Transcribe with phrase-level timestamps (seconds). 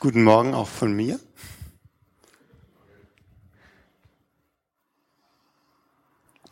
[0.00, 1.18] Guten Morgen auch von mir.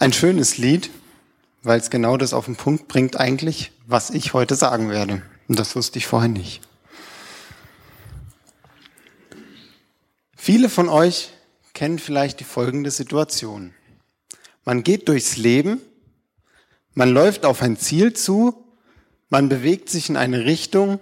[0.01, 0.91] Ein schönes Lied,
[1.63, 5.23] weil es genau das auf den Punkt bringt eigentlich, was ich heute sagen werde.
[5.47, 6.67] Und das wusste ich vorher nicht.
[10.37, 11.31] Viele von euch
[11.73, 13.75] kennen vielleicht die folgende Situation.
[14.65, 15.81] Man geht durchs Leben,
[16.95, 18.65] man läuft auf ein Ziel zu,
[19.29, 20.99] man bewegt sich in eine Richtung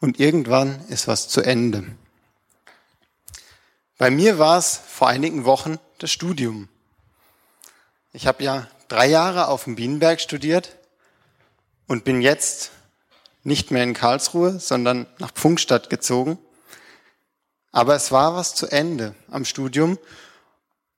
[0.00, 1.84] und irgendwann ist was zu Ende.
[3.96, 6.68] Bei mir war es vor einigen Wochen das Studium.
[8.12, 10.76] Ich habe ja drei Jahre auf dem Bienenberg studiert
[11.86, 12.70] und bin jetzt
[13.44, 16.38] nicht mehr in Karlsruhe, sondern nach Pfungstadt gezogen.
[17.72, 19.98] Aber es war was zu Ende am Studium.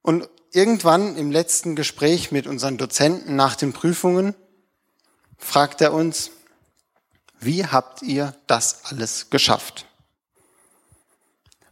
[0.02, 4.34] Und irgendwann im letzten Gespräch mit unseren Dozenten nach den Prüfungen
[5.38, 6.30] fragt er uns,
[7.40, 9.86] wie habt ihr das alles geschafft?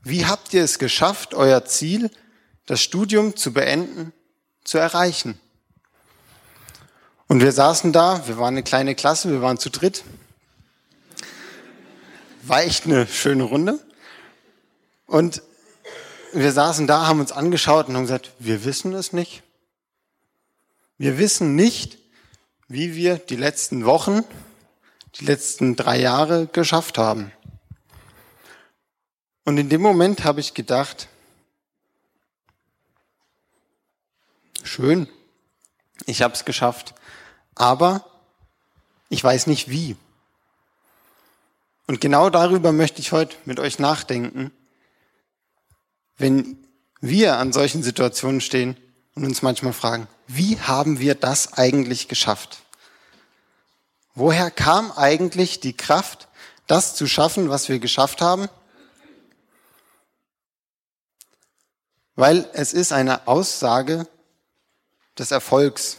[0.03, 2.11] Wie habt ihr es geschafft, euer Ziel,
[2.67, 4.13] das Studium zu beenden,
[4.65, 5.41] zu erreichen?
[7.27, 10.05] Und wir saßen da, wir waren eine kleine Klasse, wir waren zu dritt.
[12.43, 13.81] War echt eine schöne Runde.
[15.07, 15.43] Und
[16.35, 19.43] wir saßen da, haben uns angeschaut und haben gesagt, wir wissen es nicht.
[20.99, 21.99] Wir wissen nicht,
[22.69, 24.23] wie wir die letzten Wochen,
[25.19, 27.33] die letzten drei Jahre geschafft haben.
[29.45, 31.09] Und in dem Moment habe ich gedacht,
[34.63, 35.09] schön,
[36.07, 36.95] ich habe es geschafft,
[37.55, 38.05] aber
[39.09, 39.97] ich weiß nicht wie.
[41.87, 44.51] Und genau darüber möchte ich heute mit euch nachdenken,
[46.17, 46.57] wenn
[47.01, 48.77] wir an solchen Situationen stehen
[49.15, 52.64] und uns manchmal fragen, wie haben wir das eigentlich geschafft?
[54.15, 56.29] Woher kam eigentlich die Kraft,
[56.67, 58.49] das zu schaffen, was wir geschafft haben?
[62.15, 64.07] Weil es ist eine Aussage
[65.19, 65.97] des Erfolgs.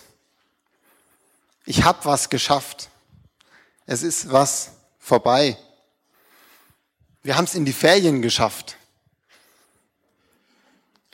[1.65, 2.89] Ich habe was geschafft.
[3.85, 5.57] Es ist was vorbei.
[7.21, 8.77] Wir haben es in die Ferien geschafft.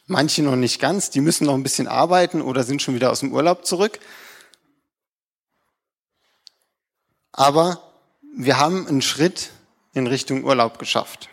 [0.05, 3.21] Manche noch nicht ganz, die müssen noch ein bisschen arbeiten oder sind schon wieder aus
[3.21, 3.99] dem Urlaub zurück.
[7.31, 7.81] Aber
[8.35, 9.51] wir haben einen Schritt
[9.93, 11.29] in Richtung Urlaub geschafft.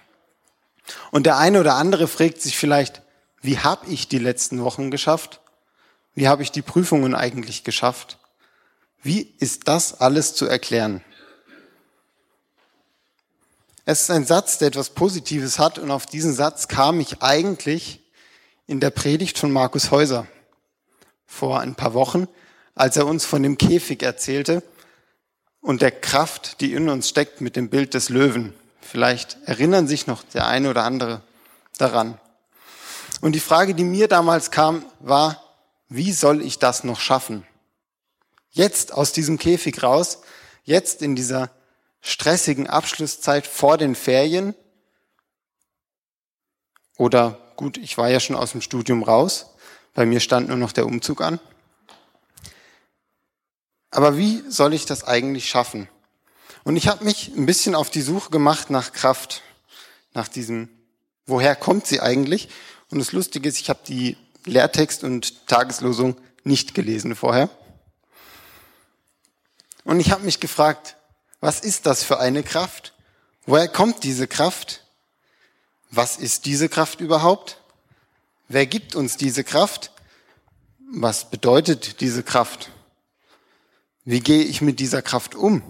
[1.10, 3.02] Und der eine oder andere fragt sich vielleicht,
[3.40, 5.40] wie habe ich die letzten Wochen geschafft?
[6.14, 8.18] Wie habe ich die Prüfungen eigentlich geschafft?
[9.02, 11.04] Wie ist das alles zu erklären?
[13.84, 18.00] Es ist ein Satz, der etwas Positives hat und auf diesen Satz kam ich eigentlich
[18.66, 20.26] in der Predigt von Markus Häuser
[21.26, 22.28] vor ein paar Wochen,
[22.74, 24.62] als er uns von dem Käfig erzählte,
[25.60, 28.54] und der Kraft, die in uns steckt mit dem Bild des Löwen.
[28.80, 31.22] Vielleicht erinnern sich noch der eine oder andere
[31.76, 32.18] daran.
[33.20, 35.42] Und die Frage, die mir damals kam, war,
[35.88, 37.46] wie soll ich das noch schaffen?
[38.50, 40.22] Jetzt aus diesem Käfig raus,
[40.64, 41.50] jetzt in dieser
[42.00, 44.54] stressigen Abschlusszeit vor den Ferien.
[46.96, 49.54] Oder gut, ich war ja schon aus dem Studium raus.
[49.94, 51.40] Bei mir stand nur noch der Umzug an.
[53.98, 55.88] Aber wie soll ich das eigentlich schaffen?
[56.62, 59.42] Und ich habe mich ein bisschen auf die Suche gemacht nach Kraft,
[60.14, 60.68] nach diesem,
[61.26, 62.48] woher kommt sie eigentlich?
[62.92, 67.50] Und das Lustige ist, ich habe die Lehrtext und Tageslosung nicht gelesen vorher.
[69.82, 70.94] Und ich habe mich gefragt,
[71.40, 72.94] was ist das für eine Kraft?
[73.46, 74.84] Woher kommt diese Kraft?
[75.90, 77.60] Was ist diese Kraft überhaupt?
[78.46, 79.90] Wer gibt uns diese Kraft?
[80.88, 82.70] Was bedeutet diese Kraft?
[84.08, 85.62] Wie gehe ich mit dieser Kraft um?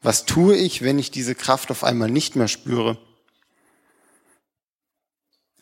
[0.00, 2.98] Was tue ich, wenn ich diese Kraft auf einmal nicht mehr spüre?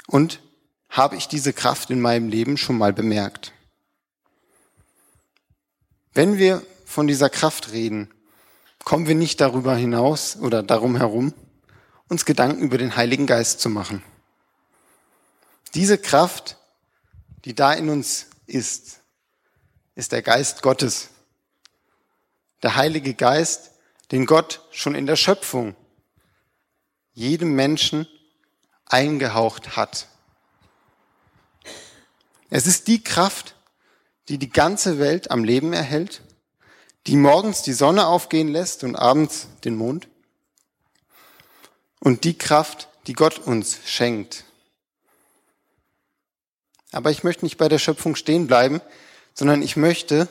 [0.07, 0.43] Und
[0.91, 3.55] habe ich diese Kraft in meinem Leben schon mal bemerkt?
[6.13, 8.13] Wenn wir von dieser Kraft reden,
[8.85, 11.33] kommen wir nicht darüber hinaus oder darum herum,
[12.09, 14.03] uns Gedanken über den Heiligen Geist zu machen.
[15.73, 16.59] Diese Kraft,
[17.47, 19.01] die da in uns ist,
[19.95, 21.09] ist der Geist Gottes,
[22.63, 23.73] der Heilige Geist,
[24.11, 25.75] den Gott schon in der Schöpfung
[27.13, 28.07] jedem Menschen
[28.87, 30.09] eingehaucht hat.
[32.51, 33.55] Es ist die Kraft,
[34.29, 36.23] die die ganze Welt am Leben erhält,
[37.07, 40.09] die morgens die Sonne aufgehen lässt und abends den Mond.
[41.99, 44.45] Und die Kraft, die Gott uns schenkt.
[46.93, 48.81] Aber ich möchte nicht bei der Schöpfung stehen bleiben,
[49.35, 50.29] sondern ich möchte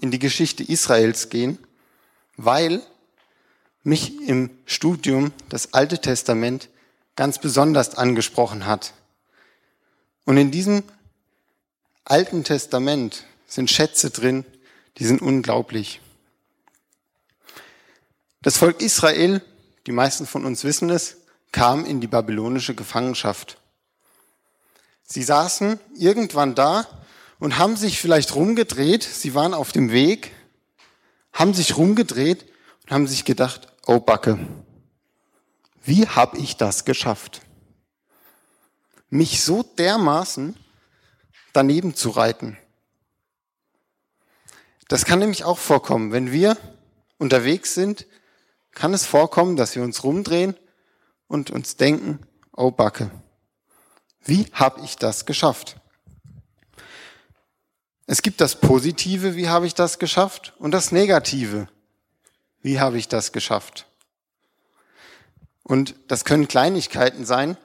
[0.00, 1.58] in die Geschichte Israels gehen,
[2.36, 2.82] weil
[3.82, 6.68] mich im Studium das Alte Testament
[7.16, 8.94] ganz besonders angesprochen hat.
[10.24, 10.82] Und in diesem
[12.04, 14.44] Alten Testament sind Schätze drin,
[14.98, 16.00] die sind unglaublich.
[18.40, 19.42] Das Volk Israel,
[19.86, 21.16] die meisten von uns wissen es,
[21.52, 23.58] kam in die babylonische Gefangenschaft.
[25.02, 26.86] Sie saßen irgendwann da
[27.42, 30.30] und haben sich vielleicht rumgedreht, sie waren auf dem Weg,
[31.32, 32.46] haben sich rumgedreht
[32.84, 34.38] und haben sich gedacht, oh Backe,
[35.82, 37.40] wie habe ich das geschafft?
[39.10, 40.56] Mich so dermaßen
[41.52, 42.58] daneben zu reiten.
[44.86, 46.12] Das kann nämlich auch vorkommen.
[46.12, 46.56] Wenn wir
[47.18, 48.06] unterwegs sind,
[48.70, 50.54] kann es vorkommen, dass wir uns rumdrehen
[51.26, 52.20] und uns denken,
[52.56, 53.10] oh Backe,
[54.20, 55.81] wie habe ich das geschafft?
[58.12, 61.66] Es gibt das Positive, wie habe ich das geschafft, und das Negative,
[62.60, 63.86] wie habe ich das geschafft.
[65.62, 67.56] Und das können Kleinigkeiten sein.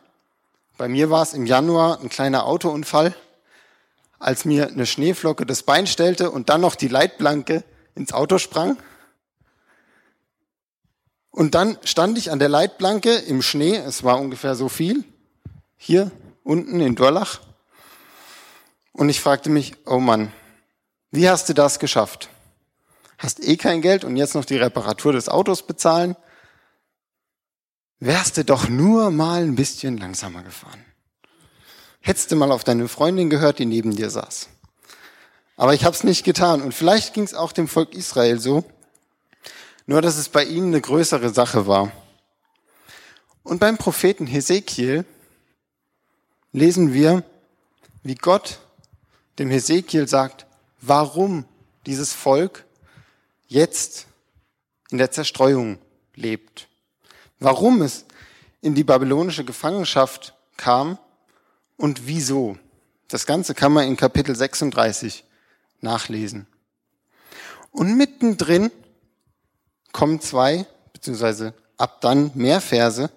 [0.77, 3.13] Bei mir war es im Januar ein kleiner Autounfall,
[4.19, 8.77] als mir eine Schneeflocke das Bein stellte und dann noch die Leitplanke ins Auto sprang.
[11.29, 15.03] Und dann stand ich an der Leitplanke im Schnee, es war ungefähr so viel,
[15.75, 16.09] hier
[16.45, 17.41] unten in Dorlach.
[18.97, 20.33] Und ich fragte mich, oh Mann,
[21.11, 22.29] wie hast du das geschafft?
[23.19, 26.15] Hast eh kein Geld und jetzt noch die Reparatur des Autos bezahlen?
[27.99, 30.83] Wärst du doch nur mal ein bisschen langsamer gefahren.
[32.01, 34.49] Hättest du mal auf deine Freundin gehört, die neben dir saß.
[35.57, 36.63] Aber ich habe es nicht getan.
[36.63, 38.63] Und vielleicht ging es auch dem Volk Israel so,
[39.85, 41.91] nur dass es bei ihnen eine größere Sache war.
[43.43, 45.05] Und beim Propheten Hesekiel
[46.51, 47.23] lesen wir,
[48.01, 48.59] wie Gott
[49.39, 50.45] dem Hesekiel sagt,
[50.81, 51.45] warum
[51.85, 52.65] dieses Volk
[53.47, 54.07] jetzt
[54.89, 55.79] in der Zerstreuung
[56.15, 56.67] lebt.
[57.39, 58.05] Warum es
[58.61, 60.97] in die babylonische Gefangenschaft kam
[61.77, 62.57] und wieso.
[63.07, 65.23] Das Ganze kann man in Kapitel 36
[65.81, 66.47] nachlesen.
[67.71, 68.71] Und mittendrin
[69.91, 73.09] kommen zwei, beziehungsweise ab dann mehr Verse,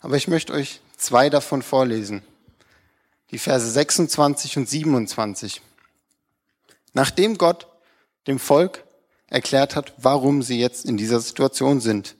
[0.00, 2.22] aber ich möchte euch zwei davon vorlesen.
[3.34, 5.60] Die Verse 26 und 27.
[6.92, 7.66] Nachdem Gott
[8.28, 8.84] dem Volk
[9.26, 12.14] erklärt hat, warum sie jetzt in dieser Situation sind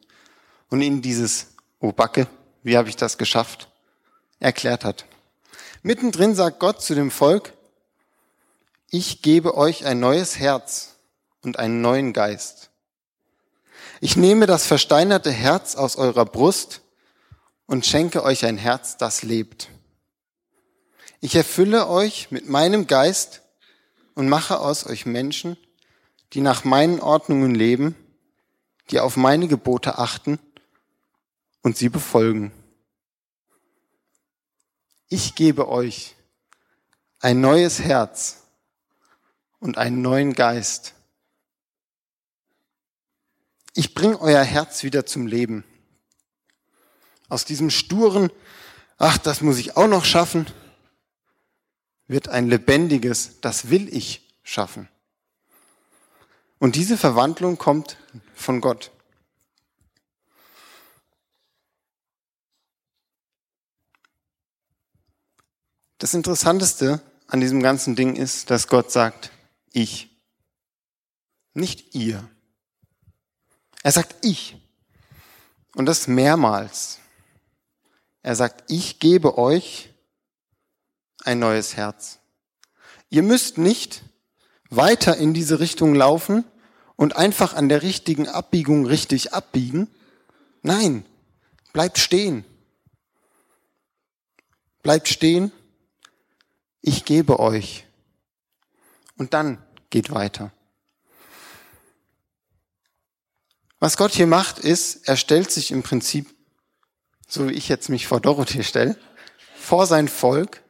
[0.70, 2.26] und ihnen dieses, oh Backe,
[2.64, 3.68] wie habe ich das geschafft,
[4.40, 5.04] erklärt hat.
[5.84, 7.52] Mittendrin sagt Gott zu dem Volk,
[8.90, 10.96] ich gebe euch ein neues Herz
[11.42, 12.70] und einen neuen Geist.
[14.00, 16.80] Ich nehme das versteinerte Herz aus eurer Brust
[17.66, 19.68] und schenke euch ein Herz, das lebt.
[21.24, 23.40] Ich erfülle euch mit meinem Geist
[24.14, 25.56] und mache aus euch Menschen,
[26.34, 27.96] die nach meinen Ordnungen leben,
[28.90, 30.38] die auf meine Gebote achten
[31.62, 32.52] und sie befolgen.
[35.08, 36.14] Ich gebe euch
[37.20, 38.42] ein neues Herz
[39.60, 40.92] und einen neuen Geist.
[43.72, 45.64] Ich bringe euer Herz wieder zum Leben.
[47.30, 48.28] Aus diesem sturen,
[48.98, 50.46] ach, das muss ich auch noch schaffen,
[52.06, 54.88] wird ein lebendiges, das will ich schaffen.
[56.58, 57.96] Und diese Verwandlung kommt
[58.34, 58.90] von Gott.
[65.98, 69.30] Das Interessanteste an diesem ganzen Ding ist, dass Gott sagt,
[69.72, 70.10] ich,
[71.54, 72.28] nicht ihr.
[73.82, 74.56] Er sagt ich.
[75.74, 76.98] Und das mehrmals.
[78.22, 79.93] Er sagt, ich gebe euch
[81.24, 82.18] ein neues Herz.
[83.10, 84.02] Ihr müsst nicht
[84.70, 86.44] weiter in diese Richtung laufen
[86.96, 89.88] und einfach an der richtigen Abbiegung richtig abbiegen.
[90.62, 91.04] Nein,
[91.72, 92.44] bleibt stehen.
[94.82, 95.52] Bleibt stehen.
[96.80, 97.86] Ich gebe euch.
[99.16, 100.52] Und dann geht weiter.
[103.78, 106.34] Was Gott hier macht, ist, er stellt sich im Prinzip,
[107.28, 108.98] so wie ich jetzt mich vor Dorothee stelle,
[109.56, 110.63] vor sein Volk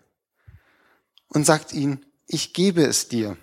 [1.29, 3.37] und sagt ihnen, ich gebe es dir,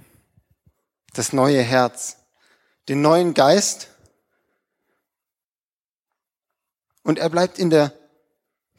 [1.14, 2.18] das neue Herz,
[2.88, 3.90] den neuen Geist.
[7.04, 7.94] Und er bleibt in der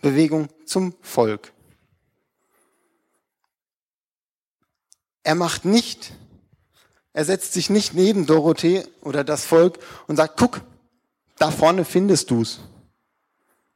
[0.00, 1.52] Bewegung zum Volk.
[5.22, 6.12] Er macht nicht,
[7.12, 9.78] er setzt sich nicht neben Dorothee oder das Volk
[10.08, 10.62] und sagt, guck,
[11.38, 12.60] da vorne findest du's.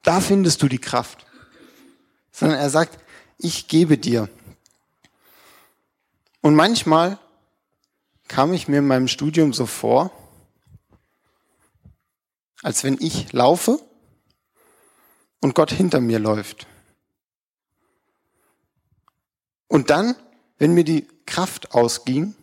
[0.02, 1.26] Da findest du die Kraft.
[2.32, 2.98] Sondern er sagt,
[3.38, 4.28] ich gebe dir
[6.46, 7.18] und manchmal
[8.28, 10.12] kam ich mir in meinem Studium so vor,
[12.62, 13.80] als wenn ich laufe
[15.40, 16.68] und Gott hinter mir läuft.
[19.66, 20.14] Und dann,
[20.58, 22.36] wenn mir die Kraft ausging,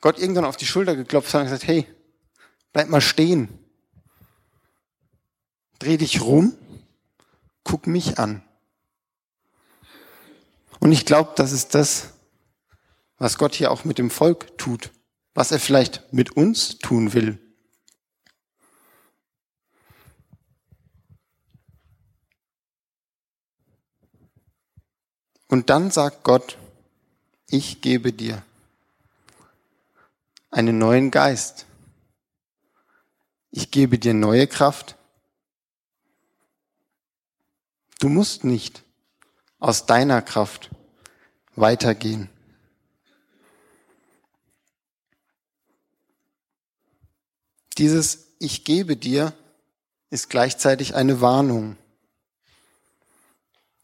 [0.00, 1.86] Gott irgendwann auf die Schulter geklopft hat und gesagt, hey,
[2.72, 3.50] bleib mal stehen.
[5.80, 6.56] Dreh dich rum,
[7.62, 8.42] guck mich an.
[10.78, 12.14] Und ich glaube, das ist das,
[13.20, 14.90] was Gott hier auch mit dem Volk tut,
[15.34, 17.38] was er vielleicht mit uns tun will.
[25.48, 26.56] Und dann sagt Gott,
[27.46, 28.42] ich gebe dir
[30.50, 31.66] einen neuen Geist.
[33.50, 34.96] Ich gebe dir neue Kraft.
[37.98, 38.82] Du musst nicht
[39.58, 40.70] aus deiner Kraft
[41.54, 42.30] weitergehen.
[47.78, 49.32] Dieses Ich gebe dir
[50.10, 51.76] ist gleichzeitig eine Warnung.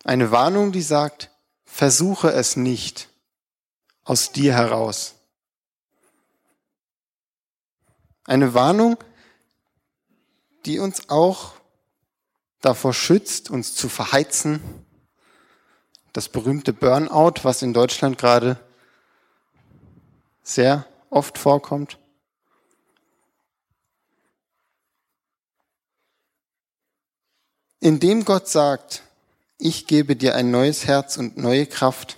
[0.05, 1.31] Eine Warnung, die sagt,
[1.65, 3.09] versuche es nicht
[4.05, 5.15] aus dir heraus.
[8.25, 8.97] Eine Warnung,
[10.65, 11.55] die uns auch
[12.61, 14.61] davor schützt, uns zu verheizen.
[16.13, 18.59] Das berühmte Burnout, was in Deutschland gerade
[20.43, 21.99] sehr oft vorkommt.
[27.81, 29.03] Indem Gott sagt,
[29.59, 32.17] ich gebe dir ein neues Herz und neue Kraft,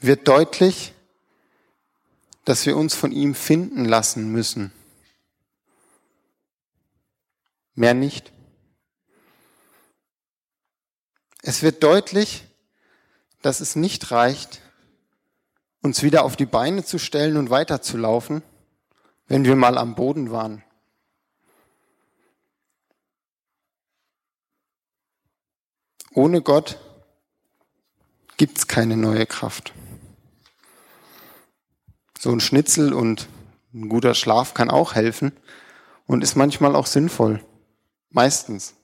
[0.00, 0.92] wird deutlich,
[2.44, 4.72] dass wir uns von ihm finden lassen müssen.
[7.74, 8.32] Mehr nicht.
[11.42, 12.44] Es wird deutlich,
[13.42, 14.60] dass es nicht reicht,
[15.82, 18.42] uns wieder auf die Beine zu stellen und weiterzulaufen,
[19.28, 20.64] wenn wir mal am Boden waren.
[26.18, 26.80] Ohne Gott
[28.38, 29.72] gibt es keine neue Kraft.
[32.18, 33.28] So ein Schnitzel und
[33.72, 35.30] ein guter Schlaf kann auch helfen
[36.08, 37.40] und ist manchmal auch sinnvoll.
[38.10, 38.74] Meistens.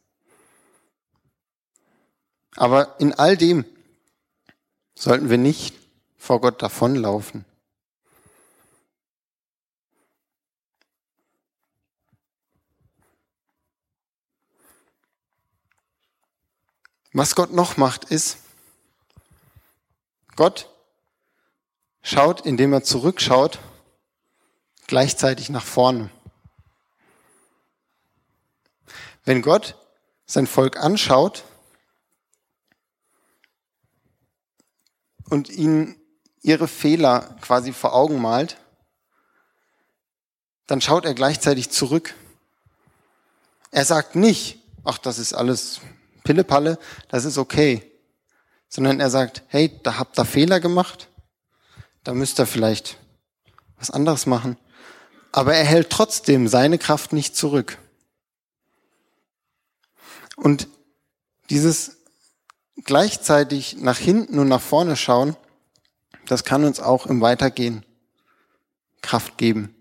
[2.55, 3.65] Aber in all dem
[4.95, 5.75] sollten wir nicht
[6.17, 7.45] vor Gott davonlaufen.
[17.17, 18.39] Was Gott noch macht, ist,
[20.35, 20.69] Gott
[22.03, 23.61] schaut, indem er zurückschaut,
[24.89, 26.11] gleichzeitig nach vorne.
[29.25, 29.77] Wenn Gott
[30.27, 31.45] sein Volk anschaut
[35.31, 35.95] und ihnen
[36.43, 38.59] ihre Fehler quasi vor Augen malt,
[40.67, 42.17] dann schaut er gleichzeitig zurück.
[43.71, 45.81] Er sagt nicht, ach, das ist alles
[46.25, 46.79] Pillepalle,
[47.09, 47.93] das ist okay,
[48.69, 51.09] sondern er sagt, hey, da habt ihr Fehler gemacht,
[52.03, 52.99] da müsst ihr vielleicht
[53.77, 54.57] was anderes machen.
[55.31, 57.79] Aber er hält trotzdem seine Kraft nicht zurück.
[60.37, 60.69] Und
[61.51, 61.99] dieses
[62.85, 65.37] gleichzeitig nach hinten und nach vorne schauen,
[66.27, 67.85] das kann uns auch im Weitergehen
[69.03, 69.75] Kraft geben.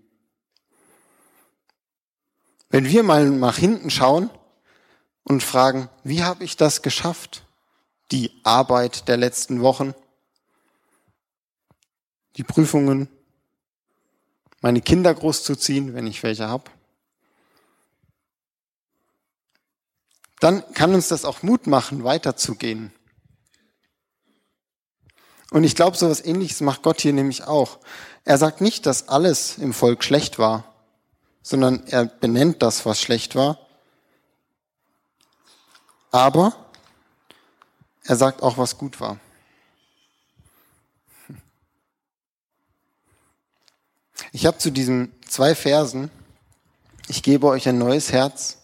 [2.68, 4.30] Wenn wir mal nach hinten schauen
[5.24, 7.44] und fragen, wie habe ich das geschafft?
[8.12, 9.94] Die Arbeit der letzten Wochen,
[12.36, 13.08] die Prüfungen,
[14.60, 16.70] meine Kinder großzuziehen, wenn ich welche habe.
[20.40, 22.92] Dann kann uns das auch Mut machen, weiterzugehen.
[25.50, 27.78] Und ich glaube, so etwas ähnliches macht Gott hier nämlich auch.
[28.24, 30.64] Er sagt nicht, dass alles im Volk schlecht war,
[31.42, 33.63] sondern er benennt das, was schlecht war.
[36.14, 36.54] Aber
[38.04, 39.18] er sagt auch, was gut war.
[44.30, 46.12] Ich habe zu diesen zwei Versen,
[47.08, 48.58] ich gebe euch ein neues Herz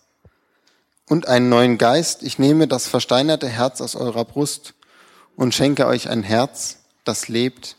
[1.09, 4.75] und einen neuen Geist, ich nehme das versteinerte Herz aus eurer Brust
[5.35, 7.75] und schenke euch ein Herz, das lebt.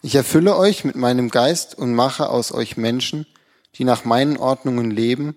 [0.00, 3.26] Ich erfülle euch mit meinem Geist und mache aus euch Menschen,
[3.74, 5.36] die nach meinen Ordnungen leben,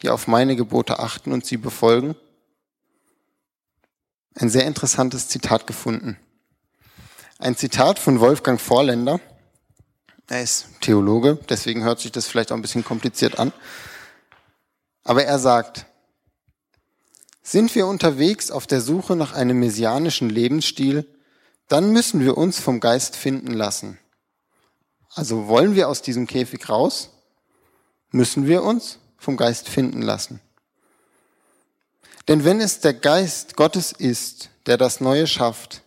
[0.00, 2.16] die auf meine Gebote achten und sie befolgen.
[4.34, 6.18] Ein sehr interessantes Zitat gefunden.
[7.38, 9.20] Ein Zitat von Wolfgang Vorländer,
[10.28, 13.52] er ist Theologe, deswegen hört sich das vielleicht auch ein bisschen kompliziert an.
[15.02, 15.86] Aber er sagt,
[17.42, 21.06] sind wir unterwegs auf der Suche nach einem messianischen Lebensstil,
[21.68, 23.98] dann müssen wir uns vom Geist finden lassen.
[25.14, 27.10] Also wollen wir aus diesem Käfig raus,
[28.10, 30.40] müssen wir uns vom Geist finden lassen.
[32.28, 35.82] Denn wenn es der Geist Gottes ist, der das Neue schafft,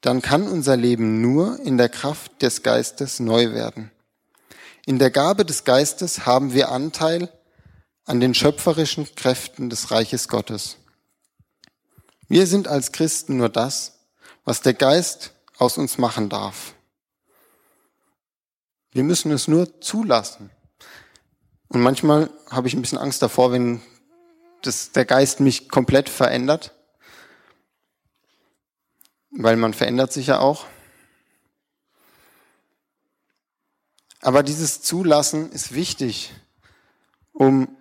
[0.00, 3.90] dann kann unser Leben nur in der Kraft des Geistes neu werden.
[4.86, 7.28] In der Gabe des Geistes haben wir Anteil
[8.06, 10.76] an den schöpferischen Kräften des Reiches Gottes.
[12.28, 13.98] Wir sind als Christen nur das,
[14.44, 16.74] was der Geist aus uns machen darf.
[18.92, 20.50] Wir müssen es nur zulassen.
[21.68, 23.82] Und manchmal habe ich ein bisschen Angst davor, wenn
[24.62, 26.74] das, der Geist mich komplett verändert,
[29.30, 30.66] weil man verändert sich ja auch.
[34.22, 36.32] Aber dieses Zulassen ist wichtig,
[37.32, 37.76] um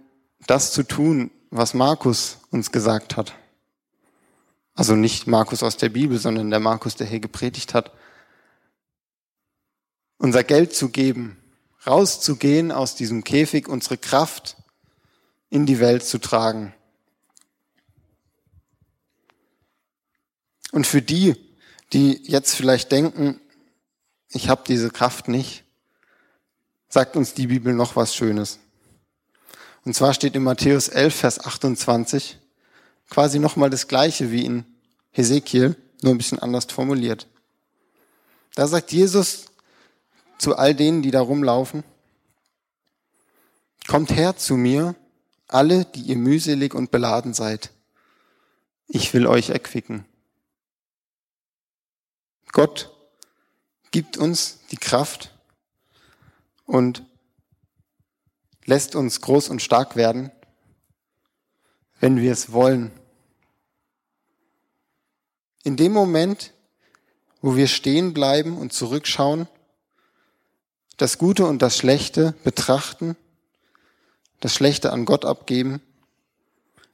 [0.48, 3.36] das zu tun, was Markus uns gesagt hat.
[4.74, 7.91] Also nicht Markus aus der Bibel, sondern der Markus, der hier gepredigt hat.
[10.17, 11.38] Unser Geld zu geben,
[11.86, 14.55] rauszugehen aus diesem Käfig, unsere Kraft
[15.50, 16.74] in die Welt zu tragen.
[20.72, 21.36] Und für die,
[21.94, 23.41] die jetzt vielleicht denken,
[24.29, 25.63] ich habe diese Kraft nicht,
[26.88, 28.60] sagt uns die Bibel noch was Schönes.
[29.86, 32.38] Und zwar steht in Matthäus 11, Vers 28
[33.10, 34.65] quasi nochmal das gleiche wie in
[35.12, 37.27] Hesekiel, nur ein bisschen anders formuliert.
[38.56, 39.46] Da sagt Jesus
[40.38, 41.84] zu all denen, die da rumlaufen,
[43.88, 44.96] kommt her zu mir,
[45.50, 47.72] alle, die ihr mühselig und beladen seid.
[48.88, 50.06] Ich will euch erquicken.
[52.51, 52.96] Gott
[53.91, 55.36] gibt uns die Kraft
[56.65, 57.03] und
[58.65, 60.32] lässt uns groß und stark werden,
[62.00, 62.91] wenn wir es wollen.
[65.63, 66.53] In dem Moment,
[67.41, 69.48] wo wir stehen bleiben und zurückschauen,
[70.98, 73.15] das Gute und das Schlechte betrachten,
[74.39, 75.82] das Schlechte an Gott abgeben,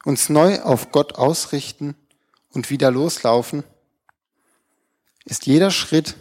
[0.04, 1.96] uns neu auf Gott ausrichten
[2.52, 3.64] und wieder loslaufen,
[5.26, 6.16] ist jeder Schritt,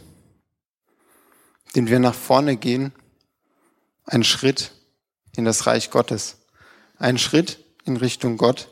[1.75, 2.93] den wir nach vorne gehen,
[4.07, 4.73] ein Schritt
[5.37, 6.39] in das Reich Gottes.
[6.99, 8.69] Ein Schritt in Richtung Gott,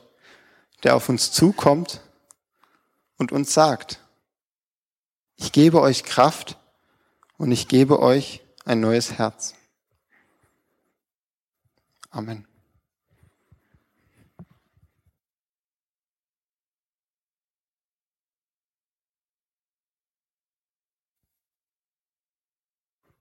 [0.83, 2.01] der auf uns zukommt
[3.19, 4.01] und uns sagt,
[5.37, 6.57] ich gebe euch Kraft
[7.37, 9.55] und ich gebe euch ein neues Herz.
[12.14, 12.52] Amen.